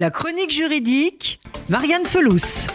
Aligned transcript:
La 0.00 0.12
chronique 0.12 0.52
juridique, 0.52 1.40
Marianne 1.68 2.06
Felous. 2.06 2.68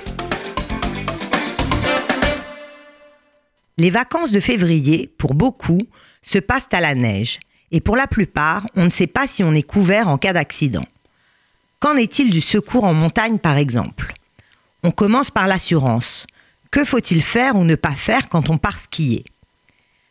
Les 3.78 3.90
vacances 3.90 4.34
de 4.34 4.42
février, 4.42 5.10
pour 5.18 5.34
beaucoup, 5.34 5.80
se 6.22 6.38
passent 6.38 6.68
à 6.74 6.82
la 6.82 6.96
neige. 6.96 7.40
Et 7.72 7.80
pour 7.80 7.96
la 7.96 8.08
plupart, 8.08 8.68
on 8.76 8.84
ne 8.84 8.90
sait 8.90 9.08
pas 9.08 9.26
si 9.26 9.42
on 9.42 9.54
est 9.54 9.64
couvert 9.64 10.10
en 10.10 10.18
cas 10.18 10.34
d'accident. 10.34 10.84
Qu'en 11.80 11.96
est-il 11.96 12.30
du 12.30 12.42
secours 12.42 12.84
en 12.84 12.94
montagne, 12.94 13.38
par 13.38 13.56
exemple? 13.56 14.12
On 14.84 14.92
commence 14.92 15.32
par 15.32 15.48
l'assurance. 15.48 16.28
Que 16.72 16.84
faut-il 16.84 17.24
faire 17.24 17.56
ou 17.56 17.64
ne 17.64 17.76
pas 17.76 17.96
faire 17.96 18.28
quand 18.28 18.50
on 18.50 18.58
part 18.58 18.82
skier? 18.82 19.24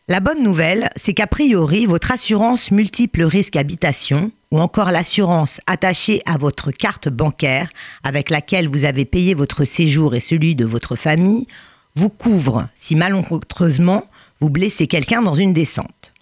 La 0.08 0.20
bonne 0.20 0.42
nouvelle, 0.42 0.90
c'est 0.96 1.12
qu'a 1.12 1.26
priori, 1.26 1.84
votre 1.84 2.10
assurance 2.10 2.70
multiple 2.70 3.24
risque 3.24 3.56
habitation 3.56 4.32
ou 4.52 4.60
encore 4.60 4.92
l'assurance 4.92 5.60
attachée 5.66 6.22
à 6.26 6.36
votre 6.36 6.70
carte 6.70 7.08
bancaire 7.08 7.70
avec 8.04 8.30
laquelle 8.30 8.68
vous 8.68 8.84
avez 8.84 9.06
payé 9.06 9.34
votre 9.34 9.64
séjour 9.64 10.14
et 10.14 10.20
celui 10.20 10.54
de 10.54 10.66
votre 10.66 10.94
famille 10.94 11.48
vous 11.96 12.10
couvre 12.10 12.68
si 12.74 12.94
malencontreusement 12.94 14.04
vous 14.40 14.50
blessez 14.50 14.86
quelqu'un 14.86 15.22
dans 15.22 15.34
une 15.34 15.54
descente. 15.54 16.12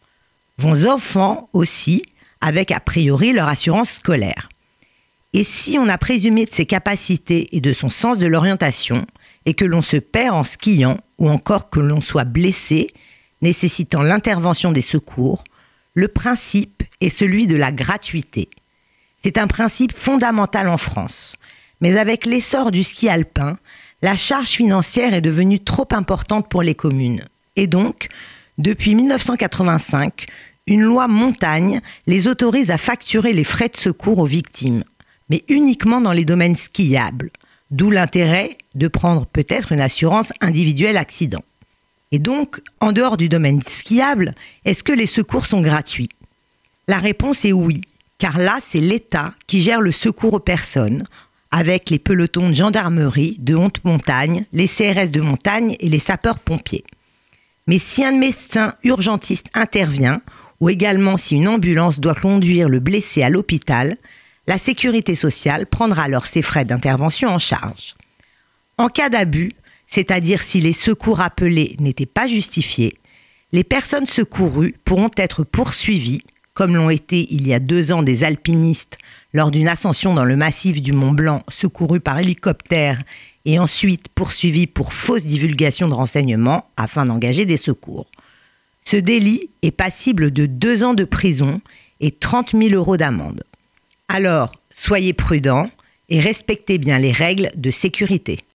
Vos 0.59 0.87
enfants 0.87 1.49
aussi, 1.53 2.03
avec 2.41 2.71
a 2.71 2.81
priori 2.81 3.33
leur 3.33 3.49
assurance 3.49 3.91
scolaire. 3.91 4.49
Et 5.33 5.43
si 5.43 5.77
on 5.79 5.89
a 5.89 5.99
présumé 5.99 6.47
de 6.47 6.53
ses 6.53 6.67
capacités 6.67 7.57
et 7.57 7.61
de 7.61 7.73
son 7.73 7.89
sens 7.89 8.19
de 8.19 8.27
l'orientation, 8.27 9.07
et 9.47 9.55
que 9.55 9.65
l'on 9.65 9.81
se 9.81 9.97
perd 9.97 10.35
en 10.35 10.45
skiant, 10.45 10.99
ou 11.19 11.29
encore 11.31 11.71
que 11.71 11.81
l'on 11.81 12.01
soit 12.01 12.25
blessé, 12.25 12.89
nécessitant 13.41 14.03
l'intervention 14.03 14.71
des 14.71 14.83
secours, 14.83 15.43
le 15.95 16.09
principe 16.09 16.83
est 17.01 17.11
celui 17.11 17.47
de 17.47 17.57
la 17.57 17.73
gratuité. 17.73 18.49
C'est 19.23 19.39
un 19.39 19.47
principe 19.47 19.93
fondamental 19.93 20.69
en 20.69 20.79
France. 20.79 21.37
Mais 21.81 21.97
avec 21.97 22.27
l'essor 22.27 22.71
du 22.71 22.85
ski 22.85 23.09
alpin, 23.09 23.59
la 24.03 24.17
charge 24.17 24.49
financière 24.49 25.15
est 25.15 25.21
devenue 25.21 25.61
trop 25.61 25.89
importante 25.93 26.49
pour 26.49 26.63
les 26.63 26.75
communes. 26.75 27.25
Et 27.57 27.67
donc, 27.67 28.09
depuis 28.59 28.95
1985, 28.95 30.27
une 30.67 30.83
loi 30.83 31.09
montagne 31.09 31.81
les 32.07 32.29
autorise 32.29 32.71
à 32.71 32.79
facturer 32.79 33.33
les 33.33 33.45
frais 33.45 33.69
de 33.69 33.77
secours 33.77 34.19
aux 34.19 34.27
victimes, 34.27 34.85
mais 35.29 35.45
uniquement 35.49 36.01
dans 36.01 36.13
les 36.13 36.25
domaines 36.25 36.57
skiables, 36.57 37.31
d'où 37.71 37.91
l'intérêt 37.91 38.59
de 38.75 38.89
prendre 38.89 39.27
peut-être 39.27 39.73
une 39.73 39.81
assurance 39.81 40.33
individuelle 40.41 40.97
accident. 40.97 41.43
Et 42.13 42.19
donc, 42.19 42.61
en 42.81 42.93
dehors 42.93 43.17
du 43.17 43.29
domaine 43.29 43.63
skiable, 43.63 44.35
est-ce 44.65 44.83
que 44.83 44.93
les 44.93 45.07
secours 45.07 45.47
sont 45.47 45.61
gratuits? 45.61 46.09
La 46.89 46.99
réponse 46.99 47.45
est 47.45 47.53
oui, 47.53 47.83
car 48.19 48.37
là, 48.37 48.59
c'est 48.61 48.81
l'État 48.81 49.33
qui 49.47 49.61
gère 49.61 49.81
le 49.81 49.93
secours 49.93 50.35
aux 50.35 50.41
personnes, 50.41 51.05
avec 51.53 51.91
les 51.91 51.99
pelotons 51.99 52.49
de 52.49 52.55
gendarmerie, 52.55 53.37
de 53.39 53.55
honte 53.55 53.85
montagne, 53.85 54.45
les 54.53 54.69
CRS 54.69 55.11
de 55.11 55.21
montagne 55.21 55.77
et 55.79 55.89
les 55.89 55.99
sapeurs-pompiers. 55.99 56.85
Mais 57.67 57.79
si 57.79 58.05
un 58.05 58.13
médecin 58.13 58.75
urgentiste 58.83 59.47
intervient, 59.55 60.21
ou 60.61 60.69
également 60.69 61.17
si 61.17 61.37
une 61.37 61.49
ambulance 61.49 62.01
doit 62.01 62.15
conduire 62.15 62.69
le 62.69 62.81
blessé 62.81 63.23
à 63.23 63.31
l'hôpital, 63.31 63.97
la 64.47 64.59
sécurité 64.59 65.15
sociale 65.15 65.67
prendra 65.67 66.03
alors 66.03 66.27
ses 66.27 66.43
frais 66.43 66.65
d'intervention 66.65 67.31
en 67.31 67.39
charge. 67.39 67.95
En 68.79 68.89
cas 68.89 69.09
d'abus, 69.09 69.53
c'est-à-dire 69.91 70.43
si 70.43 70.61
les 70.61 70.73
secours 70.73 71.21
appelés 71.21 71.77
n'étaient 71.81 72.07
pas 72.07 72.27
justifiés, 72.27 72.97
les 73.53 73.65
personnes 73.65 74.07
secourues 74.07 74.77
pourront 74.85 75.11
être 75.17 75.43
poursuivies, 75.43 76.23
comme 76.55 76.77
l'ont 76.77 76.91
été 76.91 77.27
il 77.33 77.47
y 77.47 77.53
a 77.53 77.59
deux 77.59 77.91
ans 77.91 78.03
des 78.03 78.23
alpinistes 78.23 78.99
lors 79.33 79.51
d'une 79.51 79.69
ascension 79.69 80.15
dans 80.15 80.25
le 80.25 80.37
massif 80.37 80.81
du 80.81 80.93
Mont 80.93 81.13
Blanc 81.13 81.43
secourus 81.49 82.01
par 82.01 82.19
hélicoptère 82.19 83.03
et 83.45 83.59
ensuite 83.59 84.09
poursuivis 84.09 84.67
pour 84.67 84.93
fausse 84.93 85.25
divulgation 85.25 85.89
de 85.89 85.95
renseignements 85.95 86.71
afin 86.77 87.07
d'engager 87.07 87.47
des 87.47 87.57
secours. 87.57 88.07
Ce 88.85 88.97
délit 88.97 89.51
est 89.63 89.71
passible 89.71 90.31
de 90.31 90.47
deux 90.47 90.85
ans 90.85 90.95
de 90.95 91.05
prison 91.05 91.61
et 92.01 92.11
30 92.13 92.57
000 92.57 92.75
euros 92.75 92.97
d'amende. 92.97 93.45
Alors, 94.09 94.53
soyez 94.73 95.13
prudents 95.13 95.67
et 96.09 96.21
respectez 96.21 96.79
bien 96.79 96.99
les 96.99 97.13
règles 97.13 97.51
de 97.57 97.71
sécurité. 97.71 98.45